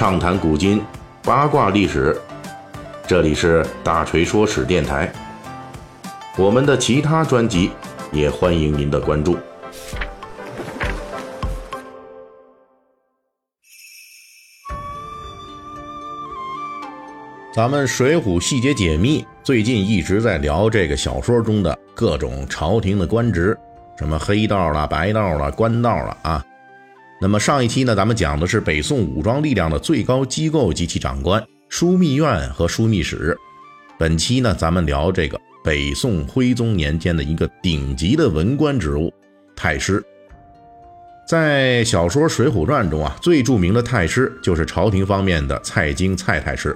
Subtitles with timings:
[0.00, 0.82] 畅谈古今，
[1.22, 2.18] 八卦历史。
[3.06, 5.12] 这里是大锤说史电台。
[6.38, 7.70] 我们的其他专辑
[8.10, 9.36] 也欢迎您的关注。
[17.52, 23.54] 咱们《水浒细节解密》最近一直在聊这个小说中的各种朝廷的官职，
[23.98, 26.46] 什么黑道啦、白道啦、官道啦啊。
[27.22, 33.36] 那么上一期呢，咱们讲的是北宋武装力量的最高机构及其长官——枢密院和枢密使。
[33.98, 39.12] 本期呢，咱们聊这个北宋徽宗年间的一个顶级的文官职务——
[39.54, 40.02] 太师。
[41.28, 46.74] 在小说《水浒传》中啊，最著名的太师就是朝廷方面的蔡京蔡太师。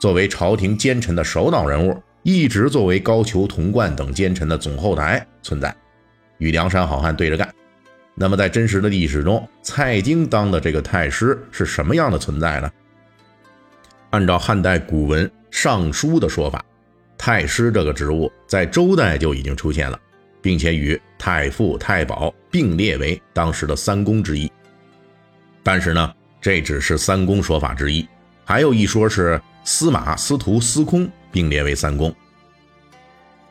[0.00, 5.76] 作为朝廷奸臣的首脑人物，一直作为高俅、童贯等奸臣的总后台存在，
[6.38, 7.46] 与梁山好汉对着干。
[8.16, 12.70] 那么，在真实的历史中，蔡京当的这个太师是什么样的存在呢？
[14.10, 16.64] 按照汉代古文《尚书》的说法，
[17.18, 19.98] 太师这个职务在周代就已经出现了，
[20.40, 24.48] 并且与太傅、太保并列为当时的三公之一。
[25.64, 28.06] 但是呢，这只是三公说法之一，
[28.44, 32.14] 还有一说是司马、司徒、司空并列为三公。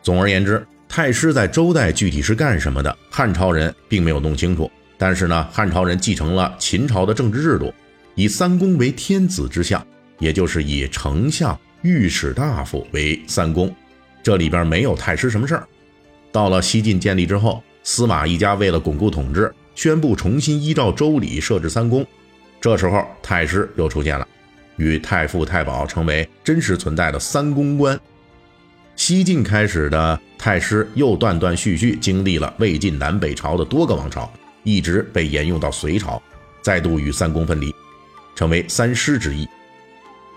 [0.02, 0.66] 总而言之。
[0.96, 2.96] 太师在周代具体是干什么的？
[3.10, 4.72] 汉朝人并没有弄清楚。
[4.96, 7.74] 但是呢，汉朝人继承了秦朝的政治制度，
[8.14, 9.84] 以三公为天子之相，
[10.20, 13.76] 也就是以丞相、御史大夫为三公。
[14.22, 15.68] 这里边没有太师什么事儿。
[16.32, 22.06] 到了西晋建立之后，司马一家为了巩固统治，宣布重新依照周礼设置三公。
[22.62, 24.28] 这时候，太师又出现了，
[24.76, 28.00] 与太傅、太保成为真实存在的三公官。
[28.96, 34.32] 西晋开始的太师又断断续续经历了魏晋南北朝的多个王朝，
[34.64, 36.22] 一直被沿用到隋朝，
[36.62, 37.74] 再度与三公分离，
[38.36, 39.48] 成为三师之一。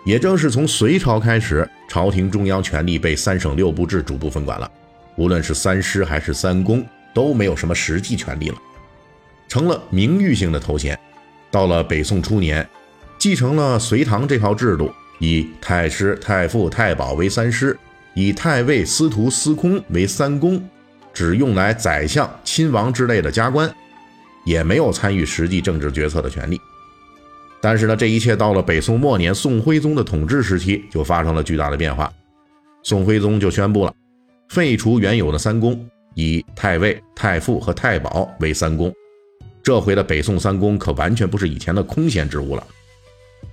[0.05, 4.71] 也正是从隋朝开始，朝廷中央权力被三省六部制逐步分管了，
[5.17, 8.57] 无论是三师还是三公，都没有什么实际权力了，
[9.49, 10.99] 成了名誉性的头衔。
[11.51, 12.67] 到了北宋初年，
[13.19, 17.77] 继承了隋唐这套制度，以太师、太傅、太保为三师。
[18.17, 20.59] 以太尉、司徒、司空为三公，
[21.13, 23.71] 只用来宰相、亲王之类的加官，
[24.47, 26.59] 也没有参与实际政治决策的权利。
[27.61, 32.11] 但是呢，这一切到了北宋末年，宋徽宗的统治时期，就发生了巨大的变化。
[32.83, 33.93] 宋徽宗就宣布了，
[34.49, 38.91] 废除原有的三公，以太尉、太傅和太保为三公。
[39.63, 42.67] 这回的北宋三公可完全不是以前的空闲职务了，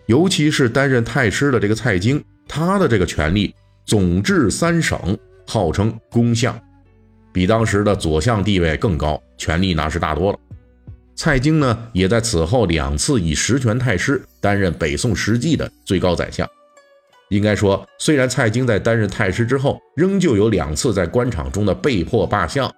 [0.05, 3.53] 尤其是担任太师的这个蔡京，他的这个权力。
[3.85, 6.57] 总治三省，号称公相，
[7.33, 10.39] 比当时的左相地位更高，权力那是大多了。
[11.15, 16.47] 蔡京呢，也在此后两次以实权太师担任北宋实际的最高宰相。
[17.29, 22.71] 应该说，虽然蔡京在担任太师之后，仍旧有两次在官场中的被迫罢相，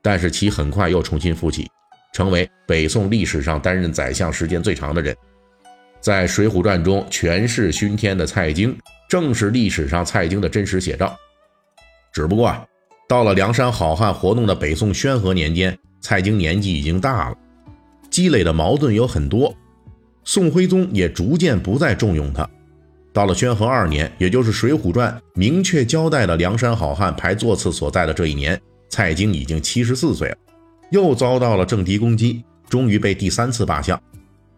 [0.00, 1.66] 但是其很快又重新复起，
[2.12, 5.16] 成为北宋历史上担任宰相时间最长的人。
[6.00, 8.76] 在《水浒传》中权势熏天的蔡京。
[9.12, 11.14] 正是历史上蔡京的真实写照，
[12.14, 12.64] 只不过啊，
[13.06, 17.36] 到了梁山好汉活动的北宋宣和年间，蔡京年纪已经大了，
[18.08, 19.54] 积累的矛盾有很多，
[20.24, 22.48] 宋徽宗也逐渐不再重用他。
[23.12, 28.58] 到了宣和二年，也就是《水浒传》明确交代了梁山好汉排座次所在的这一年，
[28.88, 30.36] 蔡京已经七十四岁了，
[30.90, 34.02] 又遭到了政敌攻击，终于被第三次罢相。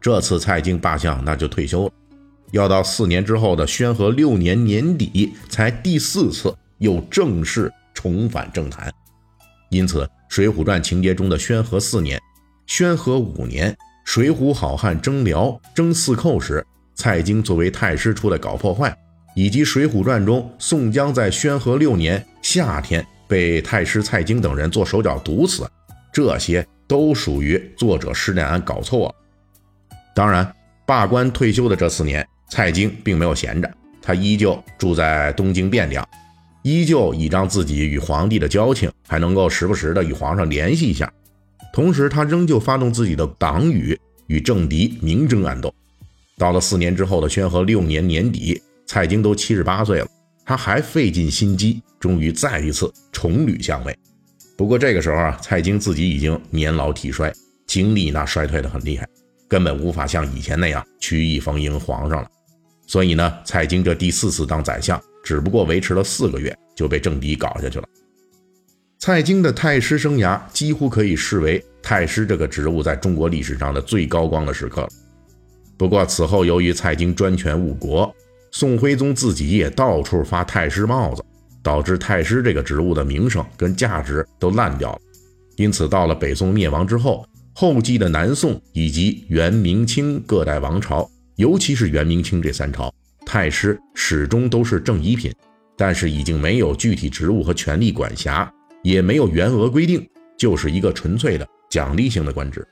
[0.00, 1.92] 这次蔡京罢相，那就退休了。
[2.54, 8.92] 要到四年之后的宣和六年年底，才第四次又正式重返政坛。
[9.70, 12.16] 因此，《水浒传》情节中的宣和四年、
[12.68, 16.64] 宣和五年，水浒好汉征辽、征四寇时，
[16.94, 18.96] 蔡京作为太师出来搞破坏，
[19.34, 25.68] 以及《水浒传》中宋江在宣和六年夏天被太师蔡京等人做手脚毒死，
[26.12, 29.14] 这些都属于作者施耐庵搞错了。
[30.14, 30.54] 当然，
[30.86, 32.24] 罢官退休的这四年。
[32.48, 33.70] 蔡京并没有闲着，
[34.00, 36.06] 他依旧住在东京汴梁，
[36.62, 41.12] 依旧倚仗自己与皇帝的交情，还能够时不时的与皇上联系一下。
[41.72, 43.98] 同时，他仍旧发动自己的党羽
[44.28, 45.74] 与政敌明争暗斗。
[46.38, 50.06] 到了四年之后的宣和六年年底，蔡京都七十八岁了，
[50.44, 53.96] 他还费尽心机，终于再一次重履相位。
[54.56, 57.32] 不过这个时候啊，蔡京自己已经年老体衰，
[57.66, 59.08] 精力那衰退的很厉害。
[59.54, 62.28] 根本无法像以前那样曲意逢迎皇上了，
[62.88, 67.86] 所以呢，蔡京这第四次当宰相，只不过维持了四个月就被政敌搞下去了。
[68.98, 74.88] 蔡京的太师生涯几乎可以视为太师这个职务在中国历史上的最高光的时刻了。
[75.78, 78.12] 不过此后由于蔡京专权误国，
[78.50, 81.22] 宋徽宗自己也到处发太师帽子，
[81.62, 84.98] 导致太师这个职务的名声跟价值都烂掉了。
[85.54, 87.24] 因此，到了北宋灭亡之后，
[87.56, 92.92] 后继的南宋以及元、明清各代王朝，尤其是元、明清这三朝，
[93.24, 95.32] 太师始终都是正一品，
[95.76, 98.52] 但是已经没有具体职务和权力管辖，
[98.82, 100.04] 也没有员额规定，
[100.36, 102.66] 就是一个纯粹的奖励性的官职。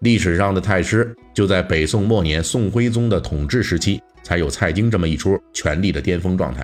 [0.00, 6.60] 历史上的太师就在北宋末年宋徽宗的统治时期，才有蔡京这么一出权力的巅峰状态。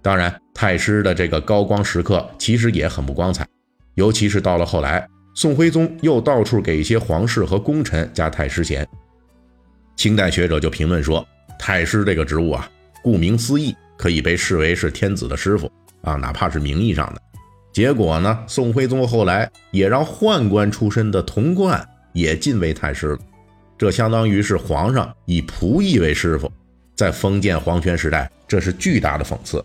[0.00, 3.46] 当然，太师的这个高光时刻其实也很不光彩。
[3.94, 8.88] 尤其是到了后来，宋徽宗又到处给一些皇室和功臣加太师衔。
[9.94, 11.24] 清代学者就评论说，
[11.58, 12.66] 太师这个职务啊，
[13.02, 17.20] 顾名思义，可以被视为是天子的师傅啊，哪怕是名义上的。
[17.70, 23.18] 结果呢，宋徽宗后来也让宦官出身的童贯也晋为太师了，
[23.76, 26.50] 这相当于是皇上以仆役为师傅。
[26.94, 29.62] 在封建皇权时代，这是巨大的讽刺。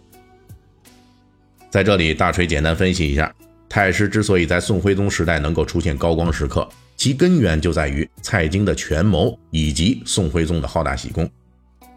[1.70, 3.34] 在这里，大锤简单分析一下。
[3.72, 11.28] 太师之所以在宋徽宗时代能够出现高光时刻，其根源就在于蔡京的权谋以及宋徽宗的好大喜功。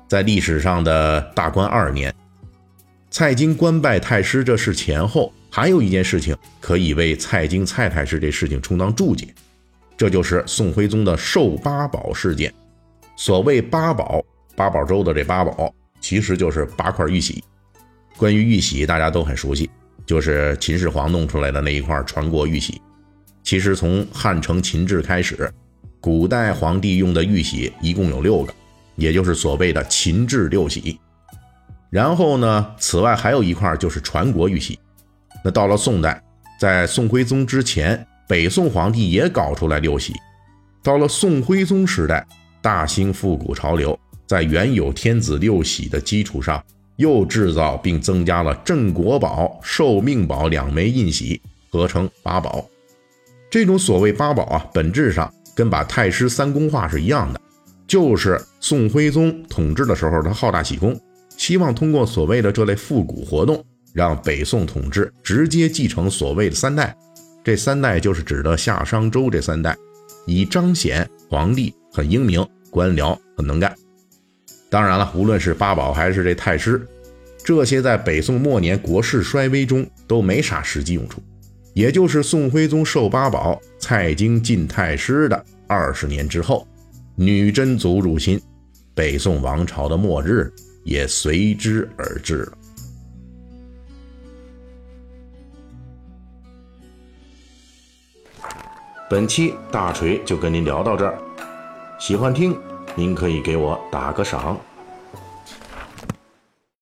[0.06, 2.14] 在历史上的大观二年，
[3.10, 9.34] 蔡京官拜太师这事前后，还有一件事情可以为蔡京蔡太师这事情充当注解，
[9.96, 12.54] 这就是宋徽宗的授八宝事件。
[13.16, 14.24] 所谓八宝，
[14.54, 17.42] 八宝粥的这八宝，其实就是八块玉玺。
[18.16, 19.68] 关于玉玺，大家都很熟悉。
[20.06, 22.80] 就是秦始皇弄出来的那一块传国玉玺。
[23.42, 25.52] 其实从汉承秦制开始，
[26.00, 28.54] 古代皇帝用的玉玺一共有六个，
[28.96, 30.98] 也就是所谓的秦制六玺。
[31.90, 34.78] 然后呢，此外还有一块就是传国玉玺。
[35.44, 36.22] 那到了宋代，
[36.58, 40.14] 在宋徽宗之前，北宋皇帝也搞出来六玺。
[40.82, 42.26] 到了宋徽宗时代，
[42.62, 46.62] 大兴复古潮流，在原有天子六玺的基础上。
[46.96, 52.64] 又制造并增加了镇国宝、寿命宝两枚印玺，合称八宝。
[53.50, 57.40] 这种所谓八宝啊，本质上跟把太师三公化是一样的，
[57.86, 60.98] 就是宋徽宗统治的时候他好大喜功，
[61.36, 66.96] 希望通过所谓的这类复古活动，让北宋统治直接继承所谓的三代。
[67.44, 69.76] 这三代就是指的夏商周这三代，
[70.26, 73.74] 以彰显皇帝很英明，官僚很能干。
[74.74, 76.84] 当然了，无论是八宝还是这太师，
[77.44, 81.22] 这些在北宋末年国势衰微中都没啥实际用处。
[81.74, 86.66] 也就是宋徽宗授八宝，蔡京进太师的二十年之后，
[87.14, 88.40] 女真族入侵，
[88.96, 92.58] 北宋王朝的末日也随之而至了。
[99.08, 101.16] 本期大锤就跟您聊到这儿，
[102.00, 102.58] 喜欢听。
[102.96, 104.56] 您可以给我打个赏。